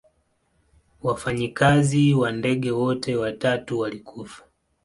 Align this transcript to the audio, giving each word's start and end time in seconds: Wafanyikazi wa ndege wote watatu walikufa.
Wafanyikazi 1.03 2.13
wa 2.13 2.31
ndege 2.31 2.71
wote 2.71 3.15
watatu 3.15 3.79
walikufa. 3.79 4.43